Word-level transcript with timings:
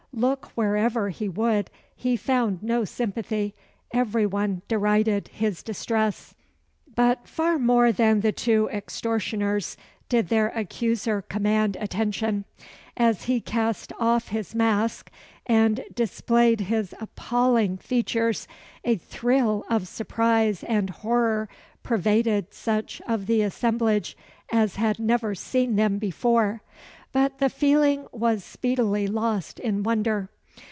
Look 0.13 0.47
wherever 0.55 1.07
he 1.07 1.29
would, 1.29 1.69
he 1.95 2.17
found 2.17 2.61
no 2.61 2.83
sympathy: 2.83 3.55
every 3.93 4.25
one 4.25 4.61
derided 4.67 5.29
his 5.29 5.63
distress. 5.63 6.35
But 6.93 7.29
far 7.29 7.57
more 7.57 7.93
than 7.93 8.19
the 8.19 8.33
two 8.33 8.67
extortioners 8.73 9.77
did 10.09 10.27
their 10.27 10.49
accuser 10.49 11.21
command 11.21 11.77
attention. 11.79 12.43
As 12.97 13.23
he 13.23 13.39
cast 13.39 13.93
off 14.01 14.27
his 14.27 14.53
mask 14.53 15.09
and 15.45 15.85
displayed 15.95 16.59
his 16.59 16.93
appalling 16.99 17.77
features, 17.77 18.49
a 18.83 18.97
thrill 18.97 19.63
of 19.69 19.87
surprise 19.87 20.61
and 20.65 20.89
horror 20.89 21.47
pervaded 21.83 22.53
such 22.53 23.01
of 23.07 23.27
the 23.27 23.41
assemblage 23.41 24.17
as 24.51 24.75
had 24.75 24.99
never 24.99 25.33
seen 25.33 25.77
them 25.77 25.99
before. 25.99 26.61
But 27.13 27.39
the 27.39 27.49
feeling 27.49 28.07
was 28.13 28.41
speedily 28.41 29.05
lost 29.05 29.59
in 29.59 29.83
wonder. 29.83 30.29